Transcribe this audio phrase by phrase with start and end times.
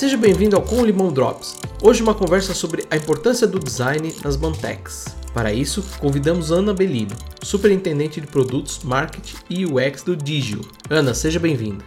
[0.00, 1.58] Seja bem-vindo ao Com Limão Drops.
[1.82, 5.14] Hoje uma conversa sobre a importância do design nas Bantecs.
[5.34, 10.62] Para isso, convidamos Ana Belino, superintendente de produtos, marketing e UX do Digio.
[10.88, 11.84] Ana, seja bem-vinda.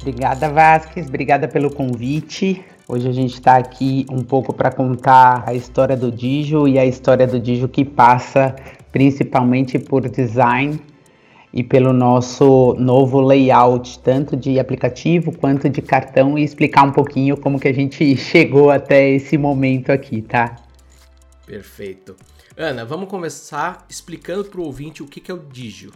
[0.00, 1.08] Obrigada, Vasques.
[1.08, 2.64] Obrigada pelo convite.
[2.86, 6.86] Hoje a gente está aqui um pouco para contar a história do Digio e a
[6.86, 8.54] história do Digio que passa
[8.92, 10.80] principalmente por design
[11.52, 17.36] e pelo nosso novo layout, tanto de aplicativo quanto de cartão, e explicar um pouquinho
[17.36, 20.56] como que a gente chegou até esse momento aqui, tá?
[21.46, 22.16] Perfeito.
[22.56, 25.92] Ana, vamos começar explicando para o ouvinte o que, que é o Digio.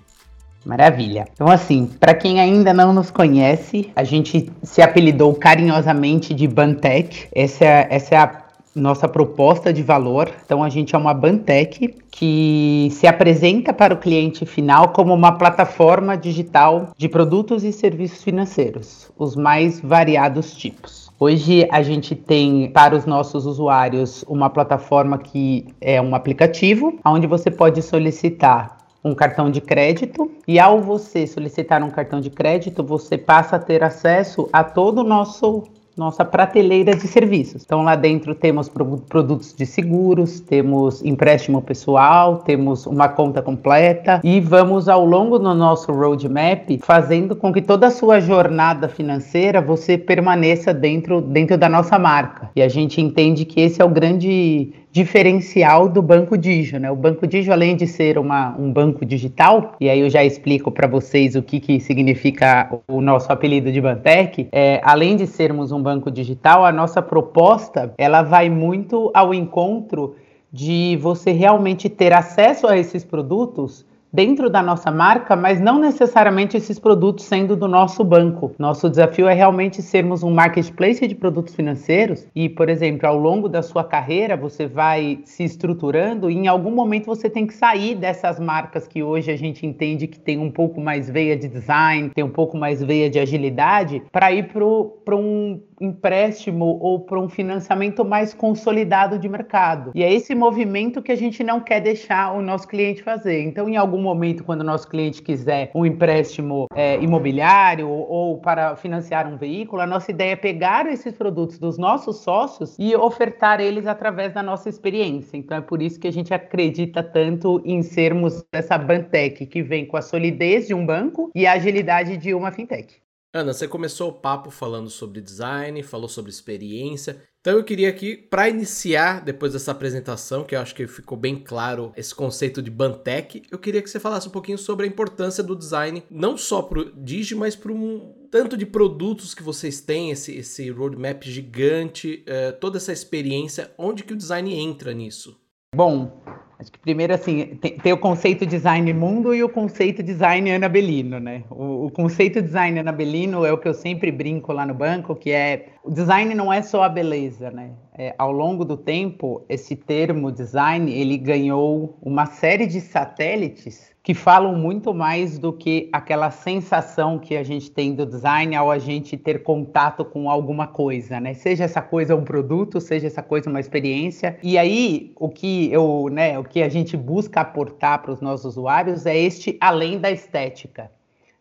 [0.65, 1.27] Maravilha.
[1.33, 7.29] Então, assim, para quem ainda não nos conhece, a gente se apelidou carinhosamente de Bantec.
[7.35, 8.27] Essa é, essa é a
[8.75, 10.31] nossa proposta de valor.
[10.45, 15.33] Então, a gente é uma Bantec que se apresenta para o cliente final como uma
[15.33, 21.11] plataforma digital de produtos e serviços financeiros, os mais variados tipos.
[21.19, 27.27] Hoje a gente tem para os nossos usuários uma plataforma que é um aplicativo, onde
[27.27, 32.83] você pode solicitar um cartão de crédito e ao você solicitar um cartão de crédito,
[32.83, 35.65] você passa a ter acesso a todo o nosso
[35.97, 37.63] nossa prateleira de serviços.
[37.65, 44.41] Então lá dentro temos produtos de seguros, temos empréstimo pessoal, temos uma conta completa e
[44.41, 49.99] vamos ao longo do nosso roadmap fazendo com que toda a sua jornada financeira você
[49.99, 52.51] permaneça dentro, dentro da nossa marca.
[52.55, 56.91] E a gente entende que esse é o grande diferencial do Banco Digio, né?
[56.91, 60.71] O Banco Digio, além de ser uma, um banco digital, e aí eu já explico
[60.71, 65.71] para vocês o que, que significa o nosso apelido de Bantec, é, além de sermos
[65.71, 70.17] um banco digital, a nossa proposta, ela vai muito ao encontro
[70.53, 76.57] de você realmente ter acesso a esses produtos dentro da nossa marca, mas não necessariamente
[76.57, 78.53] esses produtos sendo do nosso banco.
[78.59, 83.49] Nosso desafio é realmente sermos um marketplace de produtos financeiros e, por exemplo, ao longo
[83.49, 87.95] da sua carreira você vai se estruturando e em algum momento você tem que sair
[87.95, 92.11] dessas marcas que hoje a gente entende que tem um pouco mais veia de design,
[92.11, 97.29] tem um pouco mais veia de agilidade, para ir para um empréstimo ou para um
[97.29, 99.93] financiamento mais consolidado de mercado.
[99.95, 103.43] E é esse movimento que a gente não quer deixar o nosso cliente fazer.
[103.43, 108.77] Então, em algum momento, quando o nosso cliente quiser um empréstimo é, imobiliário ou para
[108.77, 113.61] financiar um veículo, a nossa ideia é pegar esses produtos dos nossos sócios e ofertar
[113.61, 115.37] eles através da nossa experiência.
[115.37, 119.87] Então, é por isso que a gente acredita tanto em sermos essa Bantec que vem
[119.87, 123.01] com a solidez de um banco e a agilidade de uma fintech.
[123.33, 127.23] Ana, você começou o papo falando sobre design, falou sobre experiência.
[127.41, 131.37] Então eu queria aqui, para iniciar, depois dessa apresentação, que eu acho que ficou bem
[131.37, 135.45] claro esse conceito de Bantec, eu queria que você falasse um pouquinho sobre a importância
[135.45, 139.81] do design, não só para o Digi, mas para um tanto de produtos que vocês
[139.81, 145.41] têm, esse, esse roadmap gigante, uh, toda essa experiência, onde que o design entra nisso?
[145.75, 146.21] Bom,
[146.61, 150.69] Acho que primeiro, assim, tem, tem, o conceito design mundo e o conceito design Ana
[150.69, 151.43] Belino, né?
[151.49, 155.17] O, o, conceito design Ana Belino é o que eu sempre brinco lá no banco,
[155.17, 157.71] que é o design não é só a beleza, né?
[158.03, 164.15] É, ao longo do tempo, esse termo design, ele ganhou uma série de satélites que
[164.15, 168.79] falam muito mais do que aquela sensação que a gente tem do design ao a
[168.79, 171.35] gente ter contato com alguma coisa, né?
[171.35, 174.39] Seja essa coisa um produto, seja essa coisa uma experiência.
[174.43, 178.57] E aí, o que eu, né, o que a gente busca aportar para os nossos
[178.57, 180.91] usuários é este além da estética,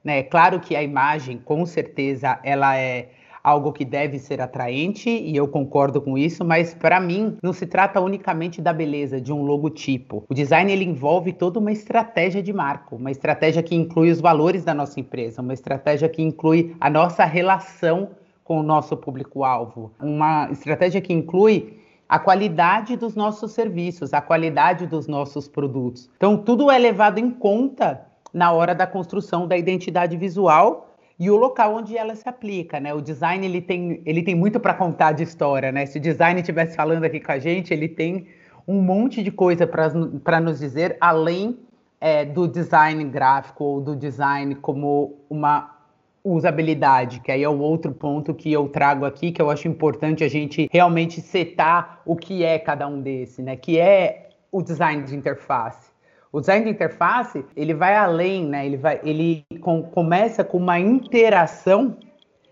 [0.04, 0.24] né?
[0.24, 3.08] Claro que a imagem, com certeza, ela é
[3.44, 7.66] algo que deve ser atraente e eu concordo com isso, mas para mim não se
[7.66, 10.24] trata unicamente da beleza de um logotipo.
[10.30, 14.64] O design ele envolve toda uma estratégia de marca, uma estratégia que inclui os valores
[14.64, 18.10] da nossa empresa, uma estratégia que inclui a nossa relação
[18.44, 21.78] com o nosso público-alvo, uma estratégia que inclui
[22.10, 26.10] a qualidade dos nossos serviços, a qualidade dos nossos produtos.
[26.18, 28.02] Então, tudo é levado em conta
[28.34, 30.89] na hora da construção da identidade visual
[31.20, 32.94] e o local onde ela se aplica, né?
[32.94, 35.86] O design ele tem, ele tem muito para contar de história, né?
[35.86, 38.28] Se o design estivesse falando aqui com a gente, ele tem
[38.66, 41.60] um monte de coisa para nos dizer, além
[42.00, 45.76] é, do design gráfico ou do design como uma
[46.24, 50.24] usabilidade, que aí é o outro ponto que eu trago aqui, que eu acho importante
[50.24, 53.58] a gente realmente setar o que é cada um desse, né?
[53.58, 55.92] Que é o design de interface.
[56.32, 58.66] O design de interface, ele vai além, né?
[58.66, 61.98] Ele, vai, ele com, começa com uma interação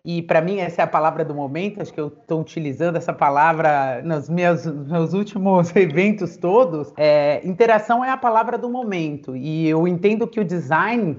[0.10, 3.12] e para mim essa é a palavra do momento, acho que eu estou utilizando essa
[3.12, 6.94] palavra nos meus, meus últimos eventos todos.
[6.96, 11.18] É, interação é a palavra do momento e eu entendo que o design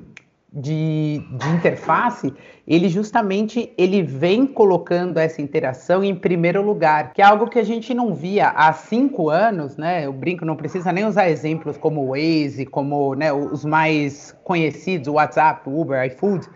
[0.52, 2.32] de, de, interface,
[2.66, 7.64] ele justamente ele vem colocando essa interação em primeiro lugar, que é algo que a
[7.64, 10.06] gente não via há cinco anos, né?
[10.06, 15.08] Eu brinco, não precisa nem usar exemplos como o Waze, como né, os mais conhecidos,
[15.08, 16.48] WhatsApp, Uber, iFood,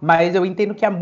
[0.00, 0.92] mas eu entendo que há,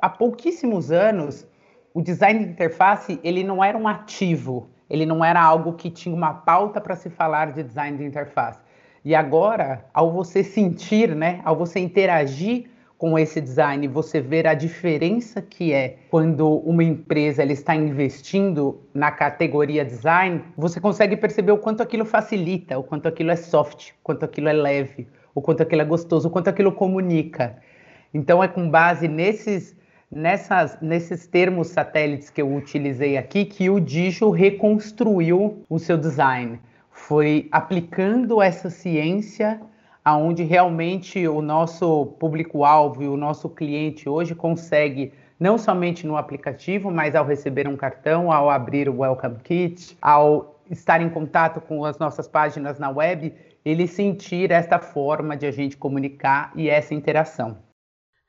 [0.00, 1.46] há pouquíssimos anos
[1.94, 6.14] o design de interface ele não era um ativo, ele não era algo que tinha
[6.14, 8.60] uma pauta para se falar de design de interface.
[9.08, 12.66] E agora, ao você sentir, né, ao você interagir
[12.98, 18.82] com esse design, você ver a diferença que é quando uma empresa ela está investindo
[18.92, 23.92] na categoria design, você consegue perceber o quanto aquilo facilita, o quanto aquilo é soft,
[23.92, 27.56] o quanto aquilo é leve, o quanto aquilo é gostoso, o quanto aquilo comunica.
[28.12, 29.74] Então é com base nesses
[30.10, 36.60] nessas, nesses termos satélites que eu utilizei aqui que o Digio reconstruiu o seu design.
[37.06, 39.58] Foi aplicando essa ciência
[40.04, 46.90] aonde realmente o nosso público-alvo e o nosso cliente hoje consegue não somente no aplicativo,
[46.90, 51.84] mas ao receber um cartão, ao abrir o Welcome Kit, ao estar em contato com
[51.84, 53.32] as nossas páginas na web,
[53.64, 57.56] ele sentir esta forma de a gente comunicar e essa interação.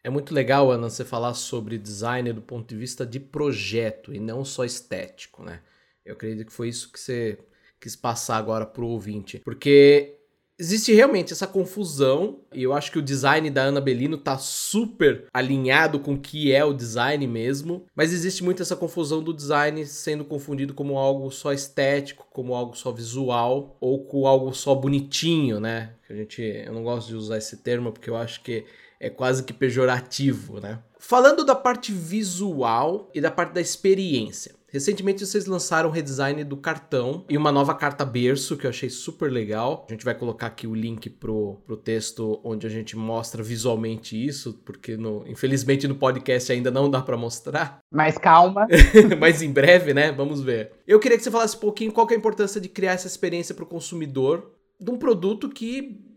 [0.03, 4.19] É muito legal, Ana, você falar sobre design do ponto de vista de projeto e
[4.19, 5.59] não só estético, né?
[6.05, 7.37] Eu acredito que foi isso que você
[7.79, 9.41] quis passar agora pro ouvinte.
[9.43, 10.15] Porque
[10.59, 15.25] existe realmente essa confusão, e eu acho que o design da Ana Bellino tá super
[15.33, 19.85] alinhado com o que é o design mesmo, mas existe muito essa confusão do design
[19.85, 25.61] sendo confundido como algo só estético, como algo só visual, ou com algo só bonitinho,
[25.61, 25.93] né?
[26.09, 28.65] A gente, eu não gosto de usar esse termo porque eu acho que
[28.99, 30.79] é quase que pejorativo, né?
[30.97, 34.58] Falando da parte visual e da parte da experiência.
[34.71, 38.89] Recentemente vocês lançaram o redesign do cartão e uma nova carta berço que eu achei
[38.89, 39.85] super legal.
[39.89, 44.15] A gente vai colocar aqui o link pro, pro texto onde a gente mostra visualmente
[44.15, 47.79] isso, porque no, infelizmente no podcast ainda não dá para mostrar.
[47.91, 48.67] Mas calma.
[49.19, 50.11] Mas em breve, né?
[50.11, 50.71] Vamos ver.
[50.87, 53.55] Eu queria que você falasse um pouquinho qual é a importância de criar essa experiência
[53.55, 56.08] para o consumidor de um produto que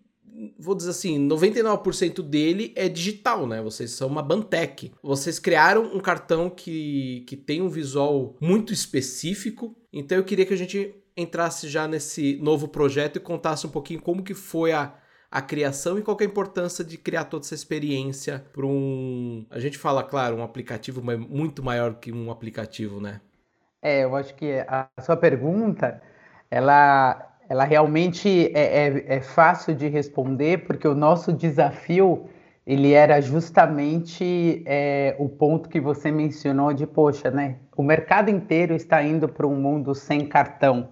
[0.58, 3.62] vou dizer assim, 99% dele é digital, né?
[3.62, 4.92] Vocês são uma Bantec.
[5.02, 9.76] Vocês criaram um cartão que, que tem um visual muito específico.
[9.92, 14.00] Então eu queria que a gente entrasse já nesse novo projeto e contasse um pouquinho
[14.00, 14.94] como que foi a,
[15.30, 19.46] a criação e qual é a importância de criar toda essa experiência para um.
[19.50, 23.20] A gente fala, claro, um aplicativo mas muito maior que um aplicativo, né?
[23.80, 26.00] É, eu acho que a sua pergunta
[26.50, 32.24] ela ela realmente é, é, é, fácil de responder, porque o nosso desafio
[32.66, 37.56] ele era justamente é, o ponto que você mencionou de, poxa, né?
[37.76, 40.88] O mercado inteiro está indo para um mundo sem cartão.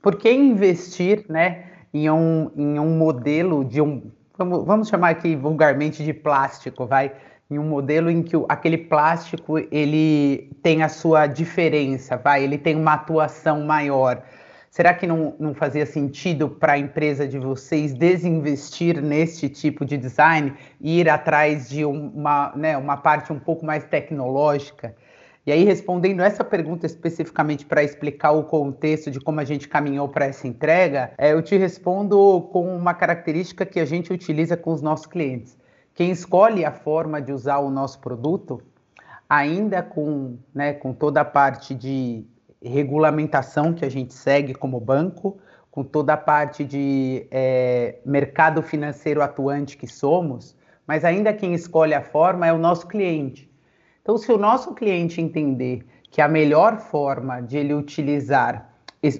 [0.00, 5.36] Por que investir, né, em um, em um modelo de um, vamos, vamos chamar aqui
[5.36, 7.12] vulgarmente de plástico, vai?
[7.50, 12.44] Em um modelo em que o, aquele plástico ele tem a sua diferença, vai?
[12.44, 14.22] Ele tem uma atuação maior.
[14.70, 19.96] Será que não, não fazia sentido para a empresa de vocês desinvestir neste tipo de
[19.96, 24.94] design e ir atrás de uma, né, uma parte um pouco mais tecnológica?
[25.48, 30.06] E aí, respondendo essa pergunta especificamente para explicar o contexto de como a gente caminhou
[30.06, 34.70] para essa entrega, é, eu te respondo com uma característica que a gente utiliza com
[34.74, 35.56] os nossos clientes.
[35.94, 38.60] Quem escolhe a forma de usar o nosso produto,
[39.26, 42.26] ainda com, né, com toda a parte de
[42.62, 45.38] regulamentação que a gente segue como banco,
[45.70, 51.94] com toda a parte de é, mercado financeiro atuante que somos, mas ainda quem escolhe
[51.94, 53.48] a forma é o nosso cliente.
[54.02, 58.68] Então, se o nosso cliente entender que a melhor forma de ele utilizar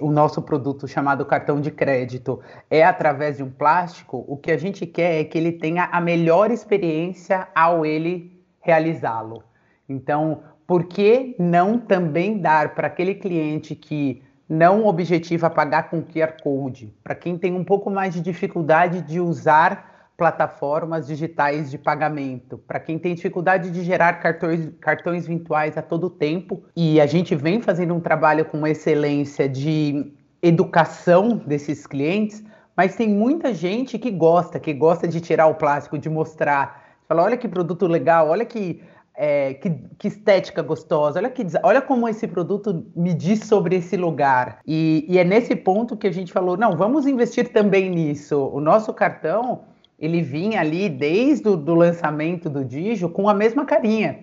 [0.00, 4.56] o nosso produto chamado cartão de crédito é através de um plástico, o que a
[4.56, 9.44] gente quer é que ele tenha a melhor experiência ao ele realizá-lo.
[9.88, 16.34] Então, por que não também dar para aquele cliente que não objetiva pagar com QR
[16.42, 22.58] Code, para quem tem um pouco mais de dificuldade de usar plataformas digitais de pagamento,
[22.58, 27.34] para quem tem dificuldade de gerar cartões, cartões virtuais a todo tempo, e a gente
[27.34, 32.44] vem fazendo um trabalho com excelência de educação desses clientes,
[32.76, 37.22] mas tem muita gente que gosta, que gosta de tirar o plástico, de mostrar, fala,
[37.22, 38.82] olha que produto legal, olha que
[39.20, 43.96] é, que, que, estética gostosa, olha, que, olha como esse produto me diz sobre esse
[43.96, 44.60] lugar.
[44.64, 48.38] E, e, é nesse ponto que a gente falou, não, vamos investir também nisso.
[48.38, 49.62] O nosso cartão,
[49.98, 54.20] ele vinha ali desde o lançamento do Digio com a mesma carinha.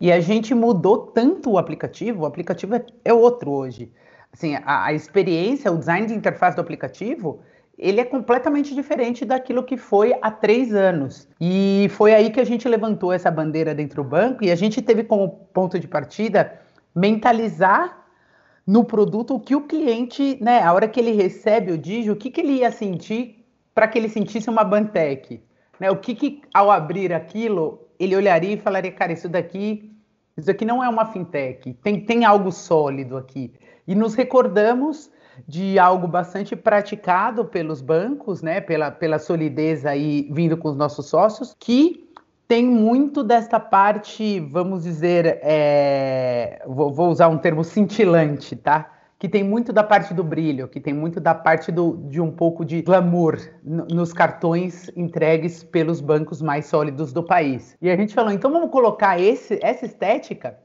[0.00, 3.90] E a gente mudou tanto o aplicativo, o aplicativo é, é outro hoje.
[4.32, 7.40] Assim, a, a experiência, o design de interface do aplicativo,
[7.78, 11.28] ele é completamente diferente daquilo que foi há três anos.
[11.40, 14.80] E foi aí que a gente levantou essa bandeira dentro do banco e a gente
[14.80, 16.58] teve como ponto de partida
[16.94, 18.06] mentalizar
[18.66, 22.16] no produto o que o cliente, né, a hora que ele recebe o Digio, o
[22.16, 25.40] que, que ele ia sentir para que ele sentisse uma Bantec.
[25.78, 25.90] Né?
[25.90, 29.92] O que, que, ao abrir aquilo, ele olharia e falaria, cara, isso daqui,
[30.36, 33.52] isso daqui não é uma fintech, tem, tem algo sólido aqui.
[33.86, 35.10] E nos recordamos
[35.46, 41.06] de algo bastante praticado pelos bancos, né, pela, pela solidez aí vindo com os nossos
[41.06, 42.06] sócios, que
[42.48, 48.92] tem muito desta parte, vamos dizer, é, vou, vou, usar um termo cintilante, tá?
[49.18, 52.30] Que tem muito da parte do brilho, que tem muito da parte do, de um
[52.30, 57.76] pouco de glamour nos cartões entregues pelos bancos mais sólidos do país.
[57.80, 60.58] E a gente falou, então vamos colocar esse, essa estética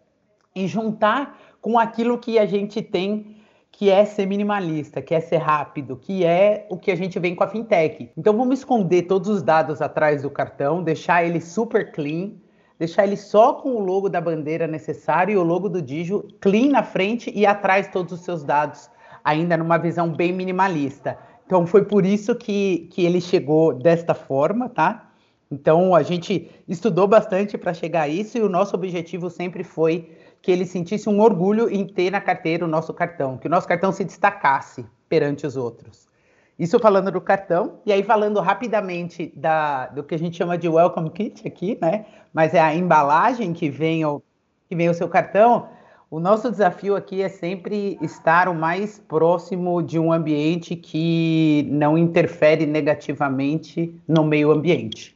[0.53, 3.40] e juntar com aquilo que a gente tem
[3.71, 7.33] que é ser minimalista, que é ser rápido, que é o que a gente vem
[7.33, 8.11] com a fintech.
[8.17, 12.33] Então vamos esconder todos os dados atrás do cartão, deixar ele super clean,
[12.77, 16.69] deixar ele só com o logo da bandeira necessário e o logo do Digio clean
[16.69, 18.89] na frente e atrás todos os seus dados,
[19.23, 21.17] ainda numa visão bem minimalista.
[21.45, 25.11] Então foi por isso que, que ele chegou desta forma, tá?
[25.51, 30.09] Então a gente estudou bastante para chegar a isso e o nosso objetivo sempre foi
[30.41, 33.67] que ele sentisse um orgulho em ter na carteira o nosso cartão, que o nosso
[33.67, 36.09] cartão se destacasse perante os outros.
[36.57, 40.67] Isso falando do cartão, e aí falando rapidamente da, do que a gente chama de
[40.69, 42.05] welcome kit aqui, né?
[42.33, 44.21] Mas é a embalagem que vem o,
[44.69, 45.67] que vem o seu cartão.
[46.09, 51.97] O nosso desafio aqui é sempre estar o mais próximo de um ambiente que não
[51.97, 55.15] interfere negativamente no meio ambiente.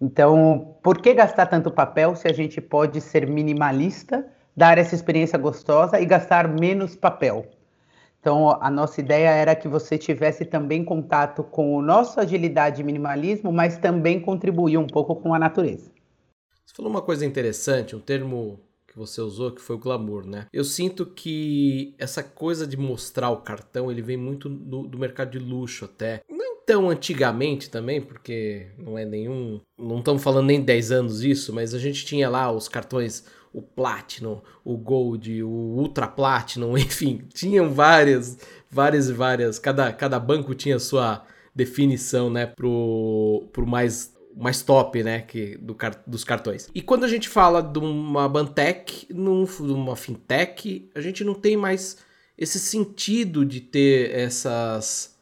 [0.00, 5.38] Então, por que gastar tanto papel se a gente pode ser minimalista dar essa experiência
[5.38, 7.46] gostosa e gastar menos papel.
[8.20, 12.84] Então, a nossa ideia era que você tivesse também contato com o nosso agilidade e
[12.84, 15.92] minimalismo, mas também contribuir um pouco com a natureza.
[16.64, 18.58] Você falou uma coisa interessante, um termo
[18.88, 20.46] que você usou, que foi o glamour, né?
[20.52, 25.30] Eu sinto que essa coisa de mostrar o cartão, ele vem muito do, do mercado
[25.30, 26.22] de luxo até.
[26.28, 29.60] Não tão antigamente também, porque não é nenhum...
[29.78, 33.24] Não estamos falando nem 10 anos isso, mas a gente tinha lá os cartões
[33.56, 38.36] o Platinum, o Gold, o Ultra Platinum, enfim, tinham várias,
[38.70, 39.58] várias e várias.
[39.58, 45.74] Cada, cada banco tinha sua definição, né, pro, pro mais mais top, né, que do,
[46.06, 46.68] dos cartões.
[46.74, 51.32] E quando a gente fala de uma Bantec, num, de uma fintech, a gente não
[51.32, 51.96] tem mais
[52.36, 55.16] esse sentido de ter essas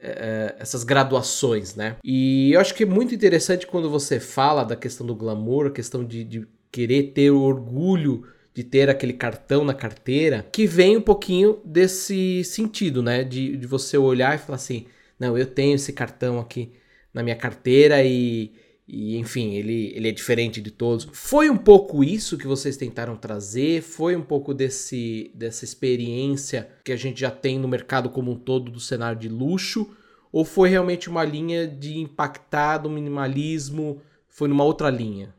[0.00, 1.96] é, essas graduações, né?
[2.02, 5.70] E eu acho que é muito interessante quando você fala da questão do glamour, a
[5.70, 10.96] questão de, de querer ter o orgulho de ter aquele cartão na carteira, que vem
[10.96, 13.22] um pouquinho desse sentido, né?
[13.22, 14.86] De, de você olhar e falar assim:
[15.18, 16.72] não, eu tenho esse cartão aqui
[17.12, 18.52] na minha carteira e,
[18.88, 21.08] e enfim, ele, ele é diferente de todos.
[21.12, 23.80] Foi um pouco isso que vocês tentaram trazer?
[23.80, 28.36] Foi um pouco desse, dessa experiência que a gente já tem no mercado como um
[28.36, 29.88] todo do cenário de luxo?
[30.32, 34.02] Ou foi realmente uma linha de impactar do minimalismo?
[34.28, 35.32] Foi numa outra linha?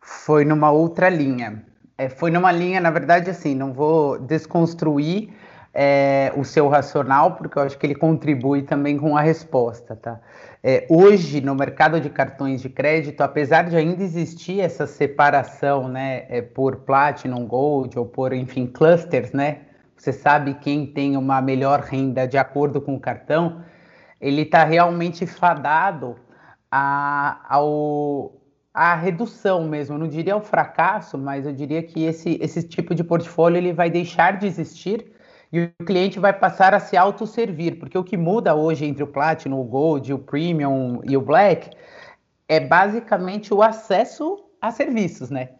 [0.00, 1.64] Foi numa outra linha.
[1.96, 5.32] É, foi numa linha, na verdade, assim, não vou desconstruir
[5.72, 10.20] é, o seu racional, porque eu acho que ele contribui também com a resposta, tá?
[10.62, 16.26] É, hoje, no mercado de cartões de crédito, apesar de ainda existir essa separação, né,
[16.28, 19.58] é, por Platinum, Gold ou por, enfim, clusters, né?
[19.96, 23.62] Você sabe quem tem uma melhor renda de acordo com o cartão,
[24.20, 26.16] ele está realmente fadado
[26.70, 28.32] a, ao,
[28.72, 32.94] a redução mesmo, eu não diria o fracasso, mas eu diria que esse, esse tipo
[32.94, 35.12] de portfólio ele vai deixar de existir
[35.52, 39.08] e o cliente vai passar a se autosservir, porque o que muda hoje entre o
[39.08, 41.70] Platinum, o Gold, o Premium e o Black
[42.48, 45.50] é basicamente o acesso a serviços, né?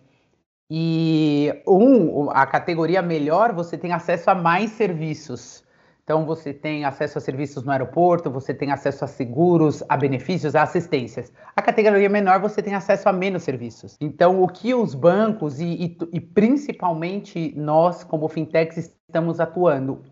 [0.71, 5.65] E um, a categoria melhor, você tem acesso a mais serviços.
[6.03, 10.57] Então, você tem acesso a serviços no aeroporto, você tem acesso a seguros, a benefícios,
[10.57, 11.33] a assistências.
[11.55, 13.97] A categoria menor, você tem acesso a menos serviços.
[14.01, 20.03] Então, o que os bancos e, e, e principalmente nós, como fintechs, estamos atuando?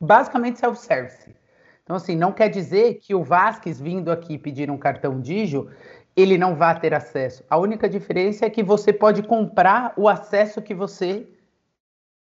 [0.00, 1.34] Basicamente, self-service.
[1.84, 5.70] Então, assim, não quer dizer que o Vasquez vindo aqui pedir um cartão Digio,
[6.14, 7.44] ele não vai ter acesso.
[7.48, 11.28] A única diferença é que você pode comprar o acesso que você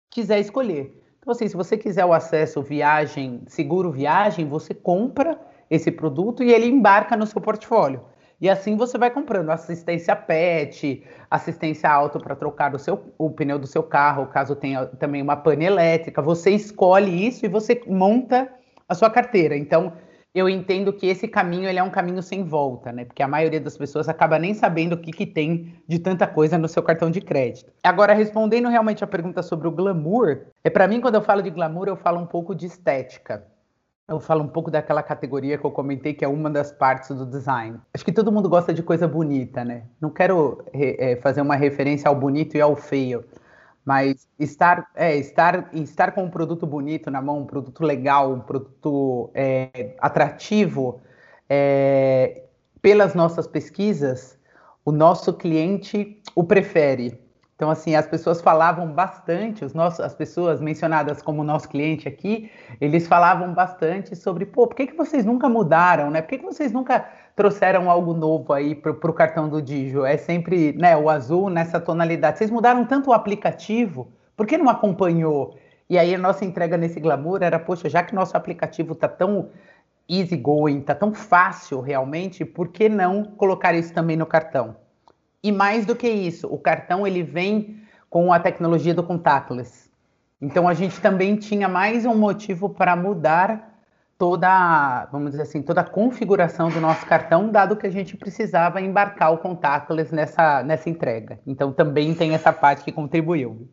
[0.10, 1.05] quiser escolher.
[1.26, 5.40] Então, assim, se você quiser o acesso viagem, seguro viagem, você compra
[5.72, 8.00] esse produto e ele embarca no seu portfólio.
[8.40, 13.58] E assim você vai comprando assistência PET, assistência auto para trocar o, seu, o pneu
[13.58, 16.22] do seu carro, caso tenha também uma pane elétrica.
[16.22, 18.48] Você escolhe isso e você monta
[18.88, 19.58] a sua carteira.
[19.58, 19.94] Então,
[20.36, 23.06] eu entendo que esse caminho ele é um caminho sem volta, né?
[23.06, 26.58] Porque a maioria das pessoas acaba nem sabendo o que, que tem de tanta coisa
[26.58, 27.72] no seu cartão de crédito.
[27.82, 31.50] Agora, respondendo realmente a pergunta sobre o glamour, é para mim quando eu falo de
[31.50, 33.46] glamour, eu falo um pouco de estética.
[34.08, 37.26] Eu falo um pouco daquela categoria que eu comentei que é uma das partes do
[37.26, 37.80] design.
[37.94, 39.84] Acho que todo mundo gosta de coisa bonita, né?
[40.00, 43.24] Não quero é, fazer uma referência ao bonito e ao feio,
[43.86, 48.40] mas estar, é, estar, estar com um produto bonito na mão, um produto legal, um
[48.40, 51.02] produto é, atrativo,
[51.48, 52.44] é,
[52.82, 54.38] pelas nossas pesquisas,
[54.84, 57.25] o nosso cliente o prefere.
[57.56, 62.52] Então, assim, as pessoas falavam bastante, os nossos, as pessoas mencionadas como nosso cliente aqui,
[62.82, 66.22] eles falavam bastante sobre, pô, por que, que vocês nunca mudaram, né?
[66.22, 70.06] Por que, que vocês nunca trouxeram algo novo aí para o cartão do Digio?
[70.06, 72.40] É sempre né, o azul nessa tonalidade.
[72.40, 75.58] Vocês mudaram tanto o aplicativo, por que não acompanhou?
[75.90, 79.50] E aí a nossa entrega nesse glamour era, poxa, já que nosso aplicativo está tão
[80.10, 84.76] easy going, está tão fácil realmente, por que não colocar isso também no cartão?
[85.46, 89.92] E mais do que isso, o cartão ele vem com a tecnologia do contactless.
[90.42, 93.80] Então a gente também tinha mais um motivo para mudar
[94.18, 98.82] toda, vamos dizer assim, toda a configuração do nosso cartão, dado que a gente precisava
[98.82, 101.40] embarcar o contactless nessa, nessa entrega.
[101.46, 103.70] Então também tem essa parte que contribuiu.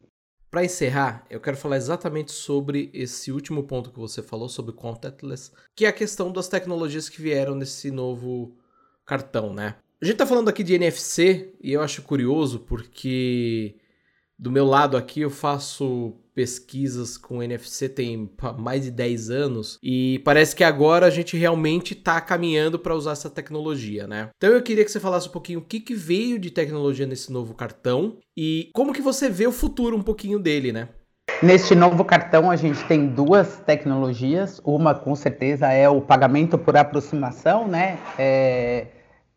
[0.50, 5.50] Para encerrar, eu quero falar exatamente sobre esse último ponto que você falou sobre contactless,
[5.74, 8.54] que é a questão das tecnologias que vieram nesse novo
[9.06, 9.76] cartão, né?
[10.02, 13.76] A gente tá falando aqui de NFC e eu acho curioso porque
[14.36, 18.28] do meu lado aqui eu faço pesquisas com NFC tem
[18.58, 23.12] mais de 10 anos e parece que agora a gente realmente está caminhando para usar
[23.12, 24.30] essa tecnologia, né?
[24.36, 27.30] Então eu queria que você falasse um pouquinho o que, que veio de tecnologia nesse
[27.30, 30.88] novo cartão e como que você vê o futuro um pouquinho dele, né?
[31.40, 36.76] Neste novo cartão a gente tem duas tecnologias, uma com certeza é o pagamento por
[36.76, 38.00] aproximação, né?
[38.18, 38.86] É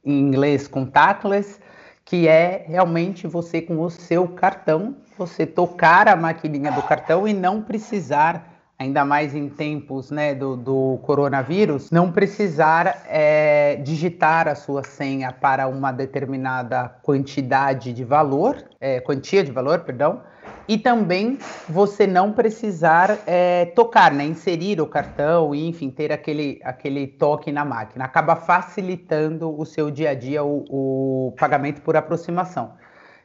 [0.05, 1.59] em inglês contactless,
[2.05, 7.33] que é realmente você com o seu cartão, você tocar a maquininha do cartão e
[7.33, 14.53] não precisar, ainda mais em tempos né, do, do coronavírus, não precisar é, digitar a
[14.53, 20.21] sua senha para uma determinada quantidade de valor, é, quantia de valor, perdão,
[20.67, 21.37] e também
[21.69, 27.51] você não precisar é, tocar, né, inserir o cartão e, enfim, ter aquele, aquele toque
[27.51, 28.05] na máquina.
[28.05, 32.73] Acaba facilitando o seu dia a dia, o, o pagamento por aproximação.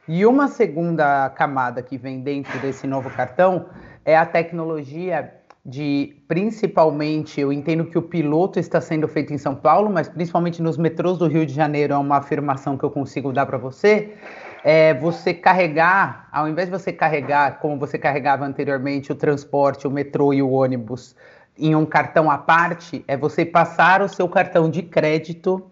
[0.07, 3.67] E uma segunda camada que vem dentro desse novo cartão
[4.03, 9.55] é a tecnologia de principalmente, eu entendo que o piloto está sendo feito em São
[9.55, 13.31] Paulo, mas principalmente nos metrôs do Rio de Janeiro é uma afirmação que eu consigo
[13.31, 14.15] dar para você,
[14.63, 19.91] é você carregar, ao invés de você carregar, como você carregava anteriormente, o transporte, o
[19.91, 21.15] metrô e o ônibus
[21.57, 25.69] em um cartão à parte, é você passar o seu cartão de crédito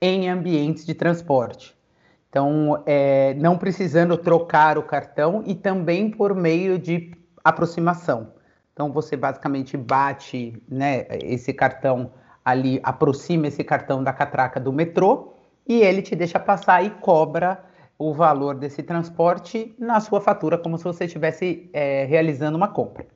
[0.00, 1.76] em ambientes de transporte.
[2.28, 7.12] Então, é, não precisando trocar o cartão e também por meio de
[7.44, 8.32] aproximação.
[8.72, 12.10] Então, você basicamente bate né, esse cartão
[12.44, 15.34] ali, aproxima esse cartão da catraca do metrô
[15.68, 17.62] e ele te deixa passar e cobra
[18.08, 23.06] o valor desse transporte na sua fatura, como se você estivesse é, realizando uma compra.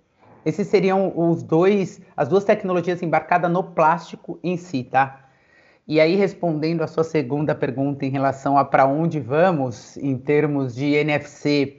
[0.45, 5.25] Esses seriam os dois, as duas tecnologias embarcadas no plástico em si, tá?
[5.89, 10.75] E aí, respondendo a sua segunda pergunta em relação a para onde vamos em termos
[10.75, 11.79] de NFC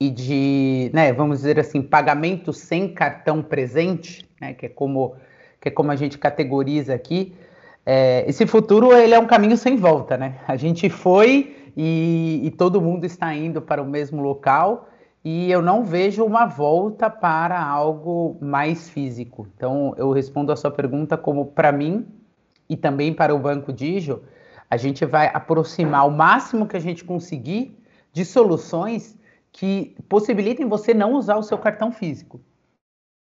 [0.00, 5.14] e de, né, vamos dizer assim, pagamento sem cartão presente, né, que é como
[5.60, 7.34] que é como a gente categoriza aqui,
[7.84, 10.34] é, esse futuro ele é um caminho sem volta, né?
[10.46, 14.88] A gente foi e, e todo mundo está indo para o mesmo local
[15.22, 19.46] e eu não vejo uma volta para algo mais físico.
[19.56, 22.06] Então, eu respondo a sua pergunta como para mim
[22.68, 24.22] e também para o Banco Digio,
[24.70, 27.76] a gente vai aproximar o máximo que a gente conseguir
[28.12, 29.18] de soluções
[29.52, 32.40] que possibilitem você não usar o seu cartão físico.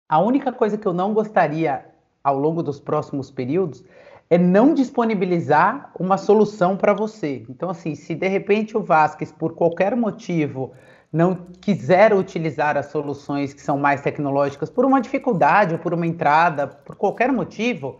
[0.09, 1.85] A única coisa que eu não gostaria
[2.23, 3.83] ao longo dos próximos períodos
[4.29, 7.45] é não disponibilizar uma solução para você.
[7.49, 10.73] Então, assim, se de repente o Vasquez, por qualquer motivo,
[11.11, 16.05] não quiser utilizar as soluções que são mais tecnológicas por uma dificuldade ou por uma
[16.05, 17.99] entrada, por qualquer motivo,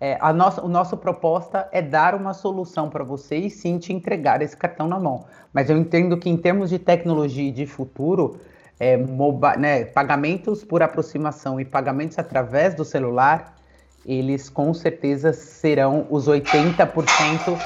[0.00, 4.56] é, a nossa, proposta é dar uma solução para você e sim te entregar esse
[4.56, 5.26] cartão na mão.
[5.52, 8.40] Mas eu entendo que em termos de tecnologia e de futuro,
[8.80, 8.96] é,
[9.58, 13.59] né, pagamentos por aproximação e pagamentos através do celular
[14.04, 17.58] eles com certeza serão os 80%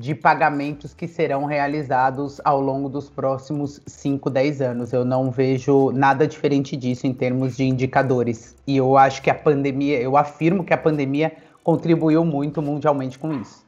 [0.00, 4.92] de pagamentos que serão realizados ao longo dos próximos 5, 10 anos.
[4.92, 8.56] Eu não vejo nada diferente disso em termos de indicadores.
[8.66, 11.32] E eu acho que a pandemia, eu afirmo que a pandemia
[11.62, 13.62] contribuiu muito mundialmente com isso.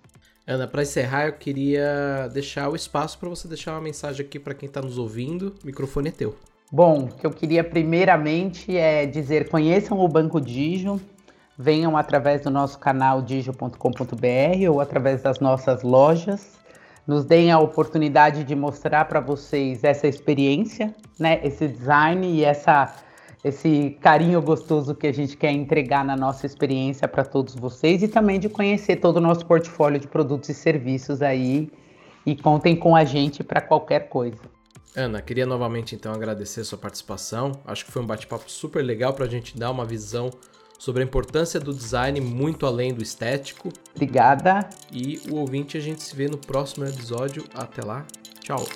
[0.46, 4.54] Ana, para encerrar, eu queria deixar o espaço para você deixar uma mensagem aqui para
[4.54, 5.54] quem está nos ouvindo.
[5.62, 6.34] O microfone é teu.
[6.70, 11.00] Bom, o que eu queria primeiramente é dizer: conheçam o Banco Digio,
[11.62, 16.58] venham através do nosso canal digio.com.br ou através das nossas lojas.
[17.06, 22.94] Nos deem a oportunidade de mostrar para vocês essa experiência, né, esse design e essa
[23.44, 28.06] esse carinho gostoso que a gente quer entregar na nossa experiência para todos vocês e
[28.06, 31.68] também de conhecer todo o nosso portfólio de produtos e serviços aí
[32.24, 34.38] e contem com a gente para qualquer coisa.
[34.94, 37.50] Ana, queria novamente então agradecer a sua participação.
[37.64, 40.30] Acho que foi um bate-papo super legal para a gente dar uma visão
[40.82, 43.68] sobre a importância do design muito além do estético.
[43.94, 44.68] Obrigada.
[44.90, 47.44] E o ouvinte a gente se vê no próximo episódio.
[47.54, 48.04] Até lá.
[48.40, 48.66] Tchau.